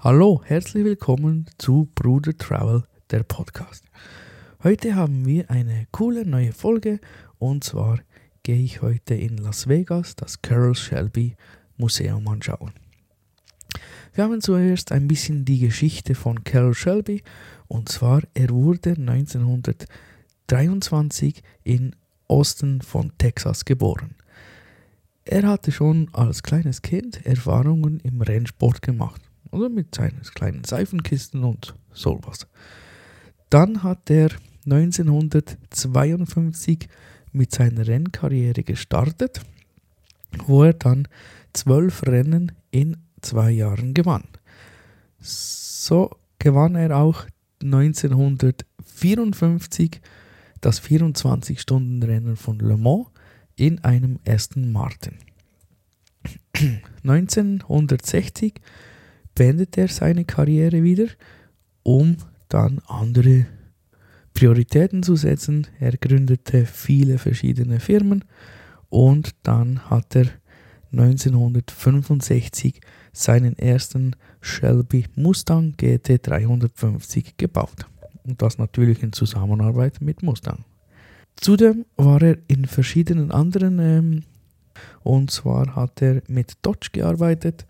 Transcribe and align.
Hallo, 0.00 0.42
herzlich 0.44 0.84
willkommen 0.84 1.46
zu 1.58 1.88
Bruder 1.96 2.38
Travel, 2.38 2.84
der 3.10 3.24
Podcast. 3.24 3.84
Heute 4.62 4.94
haben 4.94 5.26
wir 5.26 5.50
eine 5.50 5.88
coole 5.90 6.24
neue 6.24 6.52
Folge 6.52 7.00
und 7.40 7.64
zwar 7.64 7.98
gehe 8.44 8.62
ich 8.62 8.80
heute 8.80 9.14
in 9.14 9.38
Las 9.38 9.66
Vegas 9.66 10.14
das 10.14 10.40
Carol 10.40 10.76
Shelby 10.76 11.34
Museum 11.78 12.28
anschauen. 12.28 12.70
Wir 14.14 14.22
haben 14.22 14.40
zuerst 14.40 14.92
ein 14.92 15.08
bisschen 15.08 15.44
die 15.44 15.58
Geschichte 15.58 16.14
von 16.14 16.44
Carol 16.44 16.74
Shelby 16.74 17.24
und 17.66 17.88
zwar 17.88 18.22
er 18.34 18.50
wurde 18.50 18.90
1923 18.90 21.42
in 21.64 21.96
Osten 22.28 22.82
von 22.82 23.10
Texas 23.18 23.64
geboren. 23.64 24.14
Er 25.24 25.48
hatte 25.48 25.72
schon 25.72 26.08
als 26.12 26.44
kleines 26.44 26.82
Kind 26.82 27.26
Erfahrungen 27.26 27.98
im 27.98 28.22
Rennsport 28.22 28.80
gemacht, 28.80 29.27
also 29.50 29.68
mit 29.68 29.94
seinen 29.94 30.22
kleinen 30.34 30.64
Seifenkisten 30.64 31.44
und 31.44 31.74
sowas. 31.92 32.46
Dann 33.50 33.82
hat 33.82 34.08
er 34.10 34.30
1952 34.64 36.88
mit 37.32 37.54
seiner 37.54 37.86
Rennkarriere 37.86 38.62
gestartet, 38.62 39.42
wo 40.46 40.64
er 40.64 40.72
dann 40.74 41.08
zwölf 41.52 42.06
Rennen 42.06 42.52
in 42.70 42.96
zwei 43.22 43.50
Jahren 43.50 43.94
gewann. 43.94 44.24
So 45.20 46.10
gewann 46.38 46.74
er 46.74 46.96
auch 46.96 47.24
1954 47.62 50.00
das 50.60 50.82
24-Stunden-Rennen 50.82 52.36
von 52.36 52.58
Le 52.58 52.76
Mans 52.76 53.06
in 53.56 53.82
einem 53.84 54.18
Aston 54.26 54.72
Martin. 54.72 55.14
1960 57.04 58.54
beendete 59.38 59.82
er 59.82 59.88
seine 59.88 60.24
Karriere 60.24 60.82
wieder, 60.82 61.06
um 61.84 62.16
dann 62.48 62.80
andere 62.88 63.46
Prioritäten 64.34 65.04
zu 65.04 65.14
setzen. 65.14 65.68
Er 65.78 65.96
gründete 65.96 66.66
viele 66.66 67.18
verschiedene 67.18 67.78
Firmen 67.78 68.24
und 68.88 69.36
dann 69.44 69.88
hat 69.88 70.16
er 70.16 70.26
1965 70.90 72.80
seinen 73.12 73.56
ersten 73.56 74.16
Shelby 74.40 75.06
Mustang 75.14 75.74
GT 75.76 76.26
350 76.26 77.36
gebaut. 77.36 77.86
Und 78.24 78.42
das 78.42 78.58
natürlich 78.58 79.04
in 79.04 79.12
Zusammenarbeit 79.12 80.00
mit 80.00 80.22
Mustang. 80.22 80.64
Zudem 81.36 81.84
war 81.96 82.20
er 82.22 82.38
in 82.48 82.64
verschiedenen 82.64 83.30
anderen, 83.30 83.78
ähm, 83.78 84.24
und 85.04 85.30
zwar 85.30 85.76
hat 85.76 86.02
er 86.02 86.22
mit 86.26 86.54
Dodge 86.62 86.88
gearbeitet 86.92 87.66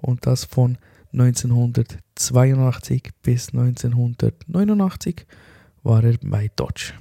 und 0.00 0.26
das 0.26 0.44
von 0.44 0.78
1982 1.12 3.10
bis 3.22 3.48
1989 3.48 5.26
war 5.82 6.02
er 6.04 6.16
bei 6.22 6.50
Dodge. 6.56 6.94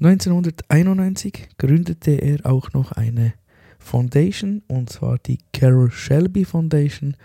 1991 0.00 1.50
gründete 1.58 2.12
er 2.12 2.46
auch 2.46 2.72
noch 2.72 2.92
eine 2.92 3.34
Foundation 3.78 4.62
und 4.66 4.90
zwar 4.90 5.18
die 5.18 5.38
Carol 5.52 5.90
Shelby 5.90 6.44
Foundation, 6.44 7.16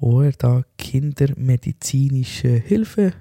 wo 0.00 0.22
er 0.22 0.32
da 0.32 0.64
kindermedizinische 0.78 2.48
Hilfe 2.48 3.12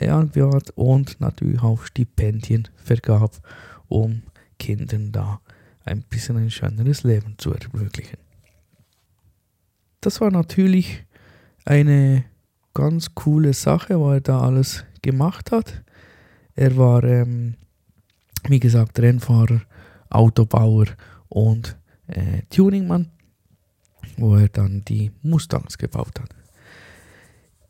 anbot 0.00 0.70
und 0.76 1.20
natürlich 1.20 1.62
auch 1.62 1.84
Stipendien 1.84 2.68
vergab, 2.76 3.36
um 3.88 4.22
Kindern 4.58 5.12
da 5.12 5.40
ein 5.84 6.02
bisschen 6.02 6.36
ein 6.36 6.50
schöneres 6.50 7.02
Leben 7.02 7.34
zu 7.38 7.52
ermöglichen. 7.52 8.27
Das 10.00 10.20
war 10.20 10.30
natürlich 10.30 11.04
eine 11.64 12.24
ganz 12.72 13.14
coole 13.14 13.52
Sache, 13.52 14.00
was 14.00 14.14
er 14.14 14.20
da 14.20 14.40
alles 14.40 14.84
gemacht 15.02 15.50
hat. 15.50 15.82
Er 16.54 16.76
war, 16.76 17.02
ähm, 17.02 17.54
wie 18.48 18.60
gesagt, 18.60 19.00
Rennfahrer, 19.00 19.62
Autobauer 20.10 20.86
und 21.28 21.76
äh, 22.06 22.42
Tuningmann, 22.48 23.10
wo 24.16 24.36
er 24.36 24.48
dann 24.48 24.84
die 24.84 25.10
Mustangs 25.22 25.76
gebaut 25.76 26.20
hat. 26.20 26.30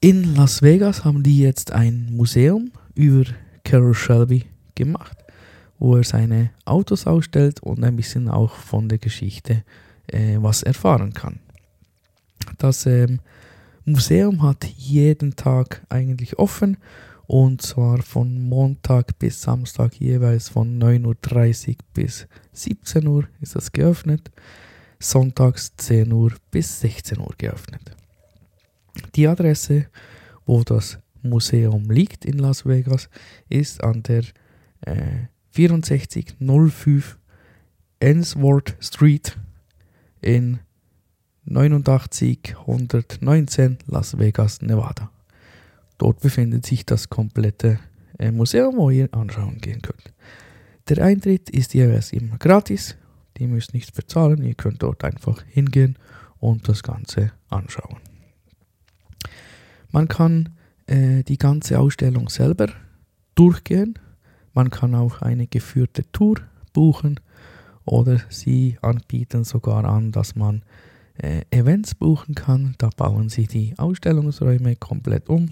In 0.01 0.37
Las 0.37 0.63
Vegas 0.63 1.05
haben 1.05 1.23
die 1.23 1.39
jetzt 1.41 1.73
ein 1.73 2.09
Museum 2.13 2.71
über 2.95 3.25
Carroll 3.65 3.95
Shelby 3.95 4.45
gemacht, 4.75 5.17
wo 5.79 5.97
er 5.97 6.05
seine 6.05 6.51
Autos 6.67 7.07
ausstellt 7.07 7.61
und 7.61 7.83
ein 7.83 7.97
bisschen 7.97 8.29
auch 8.29 8.55
von 8.55 8.89
der 8.89 8.99
Geschichte 8.99 9.65
äh, 10.07 10.37
was 10.39 10.63
erfahren 10.63 11.13
kann. 11.15 11.41
Das 12.59 12.87
ähm, 12.87 13.21
Museum 13.85 14.43
hat 14.43 14.65
jeden 14.65 15.37
Tag 15.37 15.83
eigentlich 15.89 16.39
offen 16.39 16.77
und 17.29 17.63
zwar 17.63 18.03
von 18.03 18.41
Montag 18.49 19.19
bis 19.19 19.43
Samstag 19.43 19.95
jeweils 19.95 20.49
von 20.49 20.79
9.30 20.83 21.69
Uhr 21.69 21.75
bis 21.95 22.27
17 22.53 23.07
Uhr 23.07 23.29
ist 23.41 23.55
das 23.55 23.71
geöffnet, 23.71 24.31
sonntags 24.99 25.77
10 25.77 26.11
Uhr 26.13 26.33
bis 26.51 26.81
16 26.81 27.19
Uhr 27.19 27.35
geöffnet. 27.39 27.95
Die 29.15 29.29
Adresse, 29.29 29.87
wo 30.47 30.65
das 30.65 30.99
Museum 31.23 31.91
liegt 31.91 32.25
in 32.25 32.39
Las 32.39 32.67
Vegas, 32.67 33.09
ist 33.49 33.85
an 33.85 34.03
der 34.03 34.25
äh, 34.81 35.27
6405 35.53 37.19
Ensworth 38.01 38.77
Street 38.81 39.37
in 40.21 40.61
89119 41.51 43.79
Las 43.87 44.19
Vegas, 44.19 44.63
Nevada. 44.63 45.11
Dort 45.97 46.21
befindet 46.21 46.67
sich 46.67 46.87
das 46.87 47.09
komplette 47.09 47.81
äh, 48.19 48.31
Museum, 48.31 48.77
wo 48.77 48.91
ihr 48.91 49.09
anschauen 49.13 49.61
gehen 49.61 49.83
könnt. 49.83 50.13
Der 50.89 51.05
Eintritt 51.05 51.51
ist 51.51 51.75
jeweils 51.75 52.13
immer 52.13 52.39
gratis. 52.39 52.97
Ihr 53.39 53.49
müsst 53.49 53.75
nichts 53.75 53.93
bezahlen. 53.93 54.43
Ihr 54.43 54.55
könnt 54.55 54.83
dort 54.83 55.05
einfach 55.05 55.43
hingehen 55.49 55.97
und 56.39 56.69
das 56.69 56.83
Ganze 56.83 57.33
anschauen. 57.49 57.99
Man 59.91 60.09
kann 60.09 60.51
äh, 60.87 61.23
die 61.23 61.39
ganze 61.39 61.79
Ausstellung 61.79 62.29
selber 62.29 62.69
durchgehen. 63.35 63.99
Man 64.53 64.71
kann 64.71 64.95
auch 64.95 65.23
eine 65.23 65.47
geführte 65.47 66.11
Tour 66.13 66.37
buchen 66.73 67.21
oder 67.85 68.21
sie 68.29 68.77
anbieten 68.83 69.45
sogar 69.45 69.85
an, 69.85 70.13
dass 70.13 70.37
man 70.37 70.63
äh, 71.19 71.43
Events 71.51 71.95
buchen 71.95 72.35
kann. 72.35 72.75
Da 72.79 72.91
bauen 72.97 73.29
sie 73.29 73.47
die 73.47 73.75
Ausstellungsräume 73.79 74.77
komplett 74.77 75.29
um, 75.29 75.51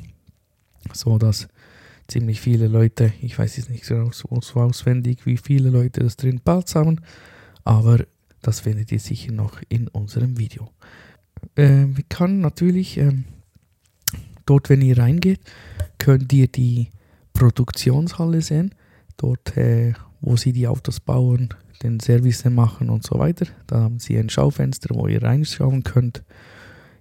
so 0.93 1.19
dass 1.19 1.49
ziemlich 2.09 2.41
viele 2.41 2.69
Leute, 2.69 3.13
ich 3.21 3.39
weiß 3.39 3.57
jetzt 3.57 3.71
nicht 3.71 3.85
so, 3.85 4.11
so 4.13 4.61
auswendig, 4.61 5.27
wie 5.27 5.37
viele 5.37 5.71
Leute 5.71 6.01
das 6.01 6.17
drin 6.17 6.41
Platz 6.41 6.75
haben, 6.75 7.01
aber 7.65 8.05
das 8.43 8.61
findet 8.61 8.93
ihr 8.93 9.01
sicher 9.01 9.33
noch 9.33 9.61
in 9.69 9.89
unserem 9.89 10.39
Video. 10.39 10.71
Äh, 11.57 11.87
wir 11.89 12.05
kann 12.09 12.41
natürlich 12.41 12.97
ähm, 12.99 13.25
dort, 14.45 14.71
wenn 14.71 14.83
ihr 14.83 14.99
reingeht, 14.99 15.41
könnt 15.99 16.33
ihr 16.33 16.47
die 16.47 16.91
Produktionshalle 17.33 18.41
sehen, 18.41 18.75
dort, 19.17 19.57
äh, 19.57 19.95
wo 20.21 20.37
sie 20.37 20.53
die 20.53 20.69
Autos 20.69 21.01
bauen, 21.01 21.51
den 21.83 22.01
Service 22.01 22.45
machen 22.45 22.91
und 22.91 23.05
so 23.05 23.19
weiter. 23.19 23.47
Da 23.67 23.81
haben 23.81 23.99
sie 23.99 24.19
ein 24.19 24.31
Schaufenster, 24.31 24.95
wo 24.95 25.07
ihr 25.07 25.23
reinschauen 25.23 25.83
könnt. 25.83 26.23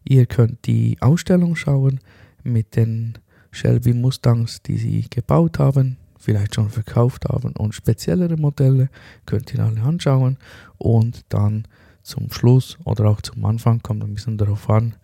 Ihr 0.03 0.25
könnt 0.25 0.65
die 0.67 0.97
Ausstellung 1.01 1.55
schauen 1.55 1.99
mit 2.43 2.75
den 2.75 3.17
Shelby 3.51 3.93
Mustangs, 3.93 4.61
die 4.61 4.77
sie 4.77 5.05
gebaut 5.09 5.59
haben, 5.59 5.97
vielleicht 6.17 6.55
schon 6.55 6.69
verkauft 6.69 7.25
haben 7.25 7.53
und 7.53 7.73
speziellere 7.73 8.37
Modelle 8.37 8.89
könnt 9.25 9.53
ihr 9.53 9.61
alle 9.61 9.81
anschauen 9.81 10.37
und 10.77 11.21
dann 11.29 11.67
zum 12.03 12.31
Schluss 12.31 12.77
oder 12.83 13.09
auch 13.09 13.21
zum 13.21 13.43
Anfang 13.45 13.81
kommt 13.81 14.03
ein 14.03 14.13
bisschen 14.13 14.37
darauf 14.37 14.69
an, 14.69 14.95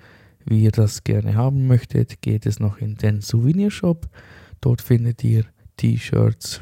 wie 0.45 0.63
ihr 0.63 0.71
das 0.71 1.03
gerne 1.03 1.35
haben 1.35 1.67
möchtet, 1.67 2.21
geht 2.21 2.45
es 2.45 2.59
noch 2.59 2.77
in 2.77 2.95
den 2.95 3.21
Souvenirshop. 3.21 4.07
Dort 4.59 4.81
findet 4.81 5.23
ihr 5.23 5.45
T-Shirts, 5.77 6.61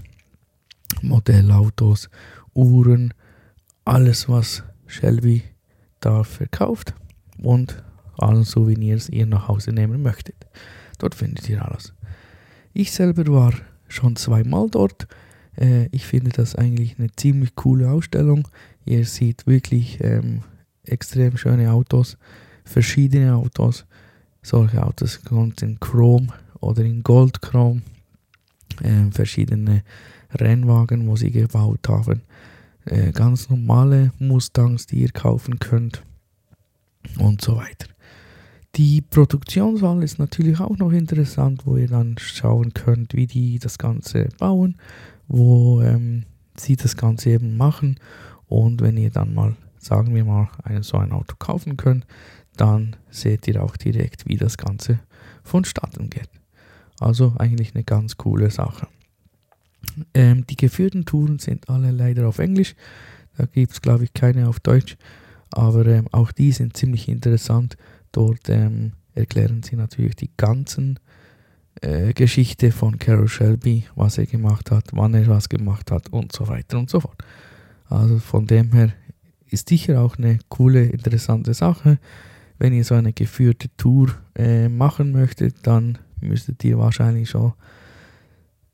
Modellautos 1.02 2.10
Uhren, 2.54 3.14
alles 3.86 4.28
was 4.28 4.64
Shelby 4.88 5.44
da 6.00 6.24
verkauft 6.24 6.94
und 7.38 7.84
alle 8.18 8.44
Souvenirs 8.44 9.10
ihr 9.10 9.26
nach 9.26 9.48
Hause 9.48 9.72
nehmen 9.72 10.02
möchtet. 10.02 10.36
Dort 10.98 11.16
findet 11.16 11.48
ihr 11.50 11.66
alles. 11.66 11.94
Ich 12.74 12.92
selber 12.92 13.26
war 13.28 13.54
schon 13.88 14.16
zweimal 14.16 14.70
dort. 14.70 15.08
Äh, 15.58 15.88
ich 15.92 16.06
finde 16.06 16.32
das 16.32 16.56
eigentlich 16.56 17.00
eine 17.00 17.12
ziemlich 17.16 17.56
coole 17.56 17.90
Ausstellung. 17.90 18.48
Ihr 18.86 19.06
seht 19.06 19.48
wirklich 19.48 20.00
ähm, 20.02 20.44
extrem 20.84 21.38
schöne 21.38 21.72
Autos, 21.72 22.18
verschiedene 22.64 23.36
Autos. 23.36 23.86
Solche 24.42 24.86
Autos 24.86 25.22
kommt 25.24 25.62
in 25.62 25.80
Chrom 25.80 26.32
oder 26.60 26.84
in 26.84 27.04
Goldchrom. 27.04 27.82
Äh, 28.82 29.12
verschiedene 29.12 29.84
Rennwagen, 30.34 31.08
wo 31.08 31.16
sie 31.16 31.32
gebaut 31.32 31.88
haben. 31.88 32.22
Äh, 32.86 33.12
ganz 33.12 33.50
normale 33.50 34.12
Mustangs, 34.20 34.86
die 34.86 35.02
ihr 35.02 35.12
kaufen 35.12 35.60
könnt 35.60 36.04
und 37.18 37.42
so 37.42 37.58
weiter. 37.58 37.88
Die 38.76 39.02
Produktionswahl 39.02 40.04
ist 40.04 40.20
natürlich 40.20 40.60
auch 40.60 40.78
noch 40.78 40.92
interessant, 40.92 41.66
wo 41.66 41.78
ihr 41.78 41.88
dann 41.88 42.16
schauen 42.20 42.74
könnt, 42.74 43.16
wie 43.16 43.28
die 43.28 43.60
das 43.60 43.78
Ganze 43.78 44.30
bauen, 44.38 44.78
wo 45.28 45.82
ähm, 45.82 46.24
sie 46.56 46.76
das 46.76 46.96
Ganze 46.96 47.32
eben 47.32 47.58
machen. 47.58 48.00
Und 48.46 48.82
wenn 48.82 48.98
ihr 48.98 49.10
dann 49.10 49.34
mal, 49.34 49.56
sagen 49.80 50.14
wir 50.14 50.24
mal, 50.24 50.50
ein, 50.64 50.84
so 50.84 50.98
ein 50.98 51.12
Auto 51.12 51.36
kaufen 51.40 51.78
könnt, 51.78 52.06
dann 52.56 52.96
seht 53.10 53.48
ihr 53.48 53.64
auch 53.64 53.76
direkt, 53.76 54.28
wie 54.28 54.38
das 54.38 54.58
Ganze 54.58 55.00
vonstatten 55.44 56.10
geht. 56.10 56.30
Also 57.00 57.34
eigentlich 57.38 57.74
eine 57.74 57.84
ganz 57.84 58.18
coole 58.18 58.52
Sache. 58.52 58.88
Ähm, 60.14 60.46
die 60.48 60.56
geführten 60.56 61.06
Touren 61.06 61.40
sind 61.40 61.70
alle 61.70 61.92
leider 61.92 62.28
auf 62.28 62.40
Englisch. 62.40 62.76
Da 63.38 63.46
gibt 63.46 63.72
es, 63.72 63.82
glaube 63.82 64.04
ich, 64.04 64.14
keine 64.14 64.48
auf 64.48 64.60
Deutsch. 64.60 64.98
Aber 65.52 65.86
ähm, 65.86 66.08
auch 66.12 66.32
die 66.32 66.52
sind 66.52 66.76
ziemlich 66.76 67.08
interessant. 67.08 67.78
Dort 68.12 68.50
ähm, 68.50 68.94
erklären 69.16 69.64
sie 69.64 69.76
natürlich 69.76 70.16
die 70.16 70.30
ganzen 70.38 71.00
äh, 71.82 72.14
Geschichte 72.14 72.72
von 72.72 73.00
Carol 73.00 73.28
Shelby, 73.28 73.86
was 73.96 74.18
er 74.18 74.26
gemacht 74.26 74.72
hat, 74.72 74.86
wann 74.92 75.14
er 75.14 75.28
was 75.28 75.50
gemacht 75.50 75.92
hat 75.92 76.10
und 76.10 76.32
so 76.32 76.48
weiter 76.48 76.78
und 76.78 76.90
so 76.90 77.00
fort. 77.00 77.24
Also 77.88 78.20
von 78.20 78.46
dem 78.48 78.74
her 78.74 78.94
ist 79.50 79.70
sicher 79.70 80.02
auch 80.02 80.18
eine 80.18 80.40
coole, 80.50 80.86
interessante 80.86 81.54
Sache. 81.54 81.98
Wenn 82.58 82.74
ihr 82.74 82.84
so 82.84 82.96
eine 82.96 83.14
geführte 83.14 83.70
Tour 83.78 84.10
äh, 84.36 84.68
machen 84.70 85.12
möchtet, 85.12 85.56
dann 85.64 85.98
müsstet 86.20 86.64
ihr 86.64 86.78
wahrscheinlich 86.78 87.30
schon 87.30 87.54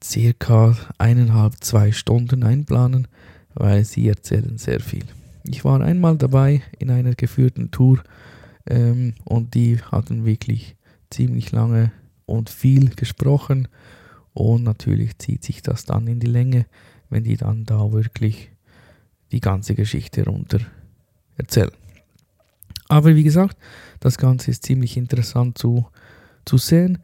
circa 0.05 0.77
eineinhalb, 0.97 1.63
zwei 1.63 1.91
Stunden 1.91 2.43
einplanen, 2.43 3.07
weil 3.53 3.83
sie 3.85 4.07
erzählen 4.07 4.57
sehr 4.57 4.79
viel. 4.79 5.05
Ich 5.43 5.65
war 5.65 5.81
einmal 5.81 6.17
dabei 6.17 6.61
in 6.79 6.91
einer 6.91 7.15
geführten 7.15 7.71
Tour 7.71 8.03
ähm, 8.67 9.13
und 9.23 9.53
die 9.55 9.79
hatten 9.79 10.25
wirklich 10.25 10.75
ziemlich 11.09 11.51
lange 11.51 11.91
und 12.25 12.49
viel 12.49 12.89
gesprochen 12.89 13.67
und 14.33 14.63
natürlich 14.63 15.17
zieht 15.17 15.43
sich 15.43 15.61
das 15.61 15.85
dann 15.85 16.07
in 16.07 16.19
die 16.19 16.27
Länge, 16.27 16.65
wenn 17.09 17.23
die 17.23 17.37
dann 17.37 17.65
da 17.65 17.91
wirklich 17.91 18.51
die 19.31 19.39
ganze 19.39 19.75
Geschichte 19.75 20.25
runter 20.25 20.59
erzählen. 21.37 21.71
Aber 22.87 23.15
wie 23.15 23.23
gesagt, 23.23 23.57
das 23.99 24.17
Ganze 24.17 24.51
ist 24.51 24.63
ziemlich 24.63 24.97
interessant 24.97 25.57
zu, 25.57 25.87
zu 26.45 26.57
sehen. 26.57 26.99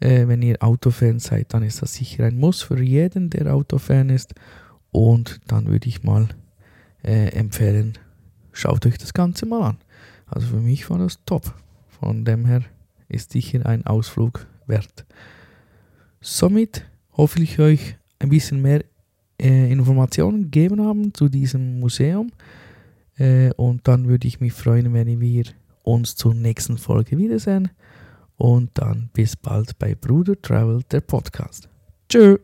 Äh, 0.00 0.28
wenn 0.28 0.42
ihr 0.42 0.62
Autofan 0.62 1.18
seid, 1.18 1.54
dann 1.54 1.62
ist 1.62 1.82
das 1.82 1.94
sicher 1.94 2.24
ein 2.24 2.38
Muss 2.38 2.62
für 2.62 2.80
jeden, 2.82 3.30
der 3.30 3.54
Autofan 3.54 4.10
ist. 4.10 4.34
Und 4.90 5.40
dann 5.46 5.66
würde 5.66 5.88
ich 5.88 6.02
mal 6.02 6.28
äh, 7.02 7.28
empfehlen, 7.28 7.98
schaut 8.52 8.86
euch 8.86 8.98
das 8.98 9.14
Ganze 9.14 9.46
mal 9.46 9.70
an. 9.70 9.78
Also 10.26 10.48
für 10.48 10.60
mich 10.60 10.88
war 10.90 10.98
das 10.98 11.18
top. 11.24 11.54
Von 12.00 12.24
dem 12.24 12.46
her 12.46 12.62
ist 13.08 13.32
sicher 13.32 13.66
ein 13.66 13.86
Ausflug 13.86 14.46
wert. 14.66 15.04
Somit 16.20 16.84
hoffe 17.12 17.42
ich 17.42 17.58
euch 17.58 17.96
ein 18.18 18.30
bisschen 18.30 18.62
mehr 18.62 18.84
äh, 19.40 19.70
Informationen 19.70 20.44
gegeben 20.44 20.80
haben 20.80 21.12
zu 21.12 21.28
diesem 21.28 21.80
Museum. 21.80 22.30
Äh, 23.16 23.52
und 23.52 23.86
dann 23.86 24.08
würde 24.08 24.26
ich 24.26 24.40
mich 24.40 24.52
freuen, 24.52 24.92
wenn 24.92 25.20
wir 25.20 25.44
uns 25.82 26.16
zur 26.16 26.34
nächsten 26.34 26.78
Folge 26.78 27.18
wiedersehen. 27.18 27.70
Und 28.36 28.70
dann 28.74 29.10
bis 29.12 29.36
bald 29.36 29.78
bei 29.78 29.94
Bruder 29.94 30.40
Travel, 30.40 30.82
der 30.90 31.00
Podcast. 31.00 31.68
Tschö! 32.08 32.38